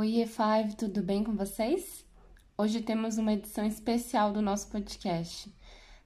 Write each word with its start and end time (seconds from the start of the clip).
Oi, 0.00 0.12
E5, 0.12 0.76
tudo 0.76 1.02
bem 1.02 1.22
com 1.22 1.36
vocês? 1.36 2.06
Hoje 2.56 2.80
temos 2.80 3.18
uma 3.18 3.34
edição 3.34 3.66
especial 3.66 4.32
do 4.32 4.40
nosso 4.40 4.70
podcast. 4.70 5.54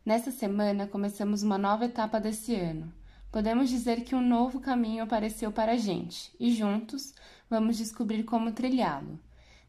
Nessa 0.04 0.32
semana 0.32 0.88
começamos 0.88 1.44
uma 1.44 1.56
nova 1.56 1.84
etapa 1.84 2.18
desse 2.18 2.56
ano. 2.56 2.92
Podemos 3.30 3.70
dizer 3.70 4.02
que 4.02 4.16
um 4.16 4.20
novo 4.20 4.58
caminho 4.58 5.04
apareceu 5.04 5.52
para 5.52 5.70
a 5.70 5.76
gente 5.76 6.34
e 6.40 6.52
juntos 6.52 7.14
vamos 7.48 7.76
descobrir 7.76 8.24
como 8.24 8.50
trilhá-lo. 8.50 9.16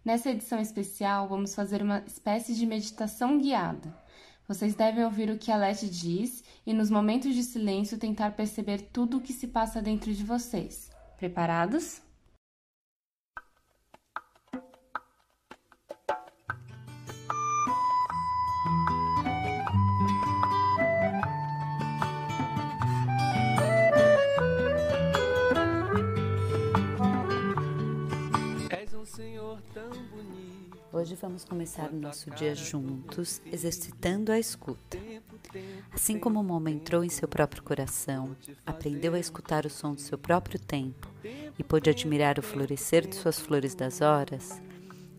Nessa 0.04 0.32
edição 0.32 0.60
especial, 0.60 1.28
vamos 1.28 1.54
fazer 1.54 1.84
uma 1.84 2.00
espécie 2.08 2.56
de 2.56 2.66
meditação 2.66 3.38
guiada. 3.38 3.96
Vocês 4.48 4.74
devem 4.74 5.06
ouvir 5.06 5.30
o 5.30 5.38
que 5.38 5.52
a 5.52 5.56
Leti 5.56 5.88
diz 5.88 6.44
e, 6.66 6.74
nos 6.74 6.90
momentos 6.90 7.36
de 7.36 7.44
silêncio, 7.44 8.00
tentar 8.00 8.32
perceber 8.32 8.90
tudo 8.92 9.18
o 9.18 9.22
que 9.22 9.34
se 9.34 9.46
passa 9.46 9.84
dentro 9.84 10.12
de 10.12 10.24
vocês. 10.24 10.90
Preparados? 11.16 12.04
Hoje 30.96 31.14
vamos 31.14 31.44
começar 31.44 31.92
o 31.92 31.96
nosso 31.98 32.32
dia 32.32 32.56
juntos, 32.56 33.42
exercitando 33.46 34.32
a 34.32 34.40
escuta. 34.40 34.98
Assim 35.92 36.18
como 36.18 36.42
o 36.42 36.52
homem 36.54 36.76
entrou 36.76 37.04
em 37.04 37.10
seu 37.10 37.28
próprio 37.28 37.62
coração, 37.62 38.34
aprendeu 38.66 39.14
a 39.14 39.20
escutar 39.20 39.66
o 39.66 39.70
som 39.70 39.94
do 39.94 40.00
seu 40.00 40.18
próprio 40.18 40.58
tempo 40.58 41.10
e 41.60 41.62
pôde 41.66 41.90
admirar 41.90 42.40
o 42.40 42.42
florescer 42.42 43.06
de 43.06 43.14
suas 43.14 43.38
flores 43.38 43.76
das 43.76 44.00
horas, 44.00 44.62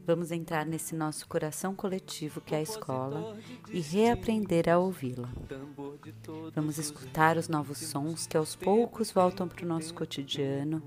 vamos 0.06 0.32
entrar 0.32 0.64
nesse 0.64 0.94
nosso 0.94 1.28
coração 1.28 1.74
coletivo 1.74 2.40
que 2.40 2.54
é 2.54 2.58
a 2.58 2.62
escola 2.62 3.36
e 3.70 3.78
reaprender 3.78 4.70
a 4.70 4.78
ouvi-la. 4.78 5.28
Vamos 6.54 6.78
escutar 6.78 7.36
os 7.36 7.48
novos 7.48 7.76
sons 7.76 8.26
que 8.26 8.38
aos 8.38 8.56
poucos 8.56 9.10
voltam 9.10 9.46
para 9.46 9.62
o 9.62 9.68
nosso 9.68 9.92
cotidiano 9.92 10.82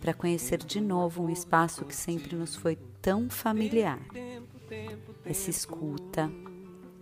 para 0.00 0.12
conhecer 0.12 0.58
de 0.58 0.80
novo 0.80 1.22
um 1.22 1.30
espaço 1.30 1.84
que 1.84 1.94
sempre 1.94 2.34
nos 2.34 2.56
foi 2.56 2.76
tão 3.00 3.30
familiar. 3.30 4.00
Essa 5.24 5.50
escuta, 5.50 6.30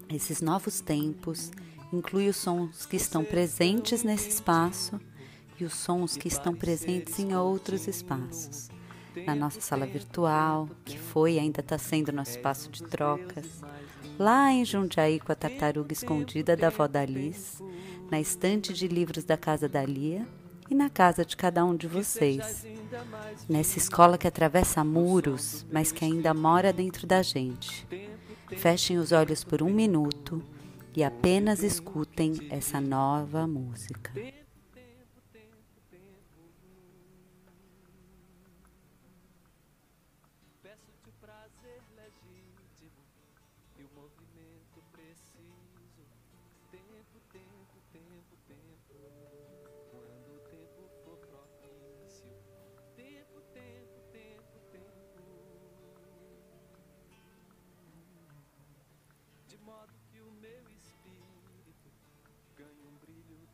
esses 0.09 0.43
novos 0.43 0.81
tempos, 0.81 1.51
inclui 1.93 2.29
os 2.29 2.37
sons 2.37 2.85
que 2.85 2.97
estão 2.97 3.25
presentes 3.25 4.03
nesse 4.03 4.29
espaço 4.29 5.01
e 5.59 5.65
os 5.65 5.73
sons 5.75 6.17
que 6.17 6.29
estão 6.29 6.55
presentes 6.55 7.19
em 7.19 7.35
outros 7.35 7.89
espaços. 7.89 8.69
Na 9.27 9.35
nossa 9.35 9.61
sala 9.61 9.87
virtual, 9.87 10.69
que 10.85 10.99
foi 10.99 11.35
e 11.35 11.39
ainda 11.39 11.61
está 11.61 11.79
sendo 11.79 12.13
nosso 12.13 12.33
espaço 12.33 12.71
de 12.71 12.83
trocas, 12.85 13.47
lá 14.19 14.53
em 14.53 14.65
Jundiaí 14.65 15.19
com 15.19 15.33
a 15.33 15.35
tartaruga 15.35 15.93
escondida 15.93 16.57
da 16.57 16.69
avó 16.69 16.87
da 16.87 17.05
Liz, 17.05 17.63
na 18.11 18.21
estante 18.21 18.73
de 18.73 18.87
livros 18.87 19.25
da 19.25 19.37
casa 19.37 19.69
da 19.69 19.85
Lia 19.85 20.27
e 20.71 20.75
na 20.75 20.89
casa 20.89 21.25
de 21.25 21.37
cada 21.37 21.65
um 21.65 21.75
de 21.75 21.89
vocês. 21.89 22.65
Nessa 23.49 23.77
escola 23.77 24.17
que 24.17 24.29
atravessa 24.29 24.85
muros, 24.85 25.67
mas 25.71 25.91
que 25.91 26.05
ainda 26.05 26.33
mora 26.33 26.73
dentro 26.73 27.07
da 27.07 27.23
gente. 27.23 27.87
Fechem 28.57 28.97
os 28.99 29.11
olhos 29.11 29.43
por 29.43 29.63
um 29.63 29.71
minuto 29.71 30.43
e 30.95 31.03
apenas 31.03 31.63
escutem 31.63 32.47
essa 32.51 32.81
nova 32.81 33.47
música. 33.47 34.13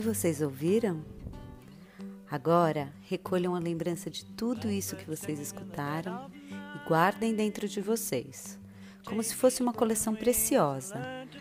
vocês 0.00 0.40
ouviram? 0.40 1.04
Agora, 2.30 2.92
recolham 3.02 3.54
a 3.54 3.58
lembrança 3.58 4.08
de 4.08 4.24
tudo 4.24 4.70
isso 4.70 4.96
que 4.96 5.04
vocês 5.04 5.38
escutaram 5.38 6.30
e 6.50 6.88
guardem 6.88 7.34
dentro 7.34 7.68
de 7.68 7.80
vocês, 7.80 8.58
como 9.04 9.22
se 9.22 9.34
fosse 9.34 9.60
uma 9.60 9.72
coleção 9.72 10.14
preciosa, 10.14 10.98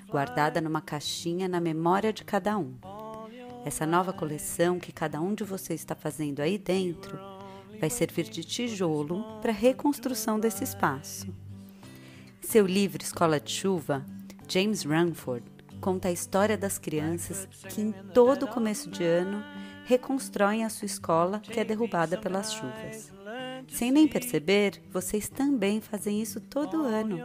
guardada 0.10 0.60
numa 0.60 0.82
caixinha 0.82 1.48
na 1.48 1.62
memória 1.62 2.12
de 2.12 2.26
cada 2.26 2.58
um. 2.58 2.74
Essa 3.64 3.86
nova 3.86 4.12
coleção 4.12 4.80
que 4.80 4.92
cada 4.92 5.22
um 5.22 5.34
de 5.34 5.44
vocês 5.44 5.80
está 5.80 5.96
fazendo 5.96 6.42
aí 6.42 6.58
dentro 6.58 7.18
vai 7.80 7.90
servir 7.90 8.26
de 8.26 8.44
tijolo 8.44 9.24
para 9.42 9.52
a 9.52 9.56
reconstrução 9.56 10.40
desse 10.40 10.64
espaço. 10.64 11.34
Seu 12.42 12.66
livro 12.66 13.02
Escola 13.02 13.40
de 13.40 13.52
Chuva, 13.52 14.06
James 14.48 14.84
Runford 14.84 15.46
conta 15.82 16.08
a 16.08 16.12
história 16.12 16.56
das 16.56 16.78
crianças 16.78 17.48
que, 17.68 17.82
em 17.82 17.92
todo 17.92 18.48
começo 18.48 18.90
de 18.90 19.04
ano, 19.04 19.44
reconstroem 19.84 20.64
a 20.64 20.70
sua 20.70 20.86
escola 20.86 21.40
que 21.40 21.60
é 21.60 21.66
derrubada 21.66 22.18
pelas 22.18 22.54
chuvas. 22.54 23.12
Sem 23.68 23.92
nem 23.92 24.08
perceber, 24.08 24.82
vocês 24.92 25.28
também 25.28 25.82
fazem 25.82 26.22
isso 26.22 26.40
todo 26.40 26.84
ano. 26.84 27.18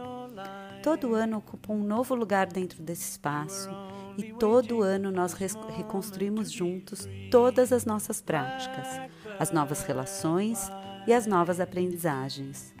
Todo 0.81 1.13
ano 1.13 1.37
ocupam 1.37 1.73
um 1.73 1.83
novo 1.83 2.15
lugar 2.15 2.47
dentro 2.47 2.81
desse 2.81 3.11
espaço 3.11 3.69
e 4.17 4.33
todo 4.33 4.81
ano 4.81 5.11
nós 5.11 5.33
reconstruímos 5.33 6.51
juntos 6.51 7.07
todas 7.29 7.71
as 7.71 7.85
nossas 7.85 8.21
práticas, 8.21 8.87
as 9.37 9.51
novas 9.51 9.83
relações 9.83 10.69
e 11.05 11.13
as 11.13 11.27
novas 11.27 11.59
aprendizagens. 11.59 12.73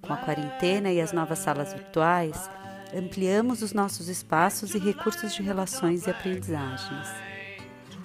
Com 0.00 0.12
a 0.12 0.16
quarentena 0.16 0.90
e 0.90 1.00
as 1.00 1.12
novas 1.12 1.38
salas 1.38 1.72
virtuais, 1.72 2.50
ampliamos 2.94 3.62
os 3.62 3.72
nossos 3.72 4.08
espaços 4.08 4.74
e 4.74 4.78
recursos 4.78 5.34
de 5.34 5.42
relações 5.42 6.06
e 6.06 6.10
aprendizagens. 6.10 7.08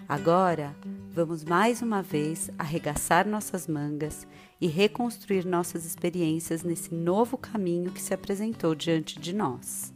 Agora, 0.07 0.73
vamos 1.11 1.43
mais 1.43 1.81
uma 1.81 2.01
vez 2.01 2.49
arregaçar 2.57 3.27
nossas 3.27 3.67
mangas 3.67 4.25
e 4.61 4.67
reconstruir 4.67 5.45
nossas 5.45 5.85
experiências 5.85 6.63
nesse 6.63 6.93
novo 6.93 7.37
caminho 7.37 7.91
que 7.91 8.01
se 8.01 8.13
apresentou 8.13 8.73
diante 8.73 9.19
de 9.19 9.35
nós. 9.35 9.93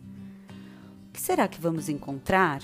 O 1.08 1.14
que 1.14 1.22
será 1.22 1.48
que 1.48 1.62
vamos 1.62 1.88
encontrar? 1.88 2.62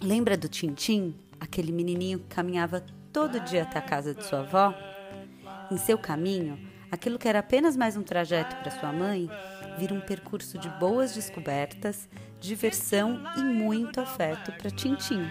Lembra 0.00 0.36
do 0.36 0.48
Tintim, 0.48 1.14
aquele 1.38 1.72
menininho 1.72 2.20
que 2.20 2.34
caminhava 2.34 2.84
todo 3.12 3.40
dia 3.40 3.62
até 3.62 3.78
a 3.78 3.82
casa 3.82 4.14
de 4.14 4.24
sua 4.24 4.40
avó? 4.40 4.74
Em 5.70 5.76
seu 5.76 5.98
caminho, 5.98 6.58
aquilo 6.90 7.18
que 7.18 7.28
era 7.28 7.40
apenas 7.40 7.76
mais 7.76 7.96
um 7.96 8.02
trajeto 8.02 8.56
para 8.56 8.70
sua 8.70 8.92
mãe 8.92 9.28
vira 9.78 9.94
um 9.94 10.00
percurso 10.00 10.58
de 10.58 10.68
boas 10.78 11.14
descobertas, 11.14 12.08
diversão 12.40 13.22
e 13.36 13.40
muito 13.42 14.00
afeto 14.00 14.52
para 14.52 14.70
Tintim. 14.70 15.22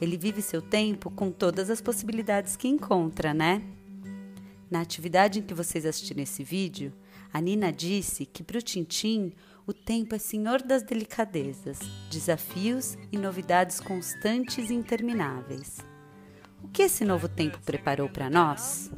Ele 0.00 0.16
vive 0.16 0.40
seu 0.40 0.62
tempo 0.62 1.10
com 1.10 1.30
todas 1.30 1.68
as 1.68 1.80
possibilidades 1.80 2.56
que 2.56 2.68
encontra, 2.68 3.34
né? 3.34 3.62
Na 4.70 4.80
atividade 4.80 5.40
em 5.40 5.42
que 5.42 5.54
vocês 5.54 5.84
assistiram 5.84 6.22
esse 6.22 6.44
vídeo, 6.44 6.92
a 7.32 7.40
Nina 7.40 7.72
disse 7.72 8.24
que 8.24 8.42
para 8.42 8.58
o 8.58 8.62
Tintim 8.62 9.32
o 9.66 9.72
tempo 9.72 10.14
é 10.14 10.18
senhor 10.18 10.62
das 10.62 10.82
delicadezas, 10.82 11.78
desafios 12.10 12.96
e 13.12 13.18
novidades 13.18 13.80
constantes 13.80 14.70
e 14.70 14.74
intermináveis. 14.74 15.78
O 16.62 16.68
que 16.68 16.82
esse 16.82 17.04
novo 17.04 17.28
tempo 17.28 17.58
preparou 17.64 18.08
para 18.08 18.30
nós? 18.30 18.90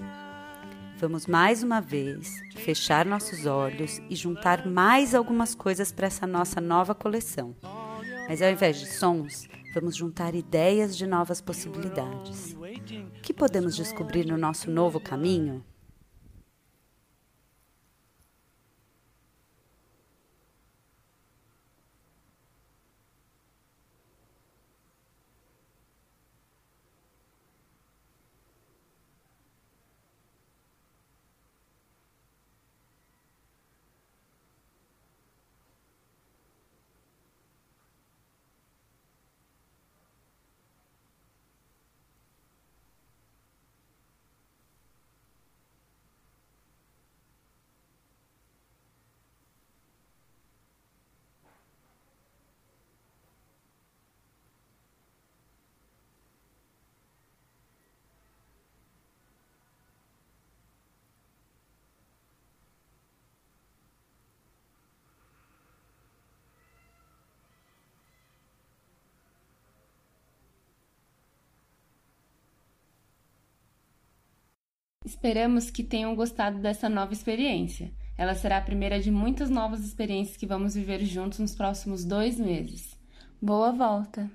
Vamos 1.00 1.26
mais 1.26 1.62
uma 1.62 1.80
vez 1.80 2.42
fechar 2.56 3.06
nossos 3.06 3.46
olhos 3.46 4.00
e 4.10 4.14
juntar 4.14 4.66
mais 4.66 5.14
algumas 5.14 5.54
coisas 5.54 5.90
para 5.90 6.06
essa 6.06 6.26
nossa 6.26 6.60
nova 6.60 6.94
coleção. 6.94 7.56
Mas 8.28 8.42
ao 8.42 8.50
invés 8.50 8.78
de 8.78 8.86
sons, 8.86 9.48
Vamos 9.72 9.94
juntar 9.94 10.34
ideias 10.34 10.96
de 10.96 11.06
novas 11.06 11.40
possibilidades. 11.40 12.56
O 12.56 13.22
que 13.22 13.32
podemos 13.32 13.76
descobrir 13.76 14.26
no 14.26 14.36
nosso 14.36 14.68
novo 14.68 14.98
caminho? 14.98 15.64
Esperamos 75.22 75.68
que 75.70 75.84
tenham 75.84 76.16
gostado 76.16 76.60
dessa 76.60 76.88
nova 76.88 77.12
experiência. 77.12 77.92
Ela 78.16 78.34
será 78.34 78.56
a 78.56 78.62
primeira 78.62 78.98
de 78.98 79.10
muitas 79.10 79.50
novas 79.50 79.84
experiências 79.84 80.34
que 80.34 80.46
vamos 80.46 80.74
viver 80.74 81.04
juntos 81.04 81.40
nos 81.40 81.54
próximos 81.54 82.06
dois 82.06 82.40
meses. 82.40 82.98
Boa 83.38 83.70
volta! 83.70 84.30